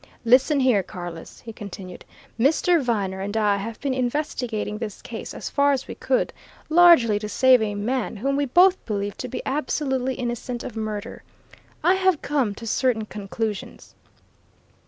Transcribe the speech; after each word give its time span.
"Listen 0.25 0.59
here, 0.61 0.81
Carless!" 0.81 1.41
he 1.41 1.53
continued. 1.53 2.05
"Mr. 2.39 2.81
Viner 2.81 3.21
and 3.21 3.37
I 3.37 3.57
have 3.57 3.79
been 3.81 3.93
investigating 3.93 4.79
this 4.79 4.99
case 4.99 5.31
as 5.31 5.47
far 5.47 5.73
as 5.73 5.87
we 5.87 5.93
could, 5.93 6.33
largely 6.69 7.19
to 7.19 7.29
save 7.29 7.61
a 7.61 7.75
man 7.75 8.15
whom 8.15 8.35
we 8.35 8.45
both 8.47 8.83
believe 8.87 9.15
to 9.17 9.27
be 9.27 9.43
absolutely 9.45 10.15
innocent 10.15 10.63
of 10.63 10.75
murder. 10.75 11.21
I 11.83 11.93
have 11.93 12.23
come 12.23 12.55
to 12.55 12.65
certain 12.65 13.05
conclusions. 13.05 13.93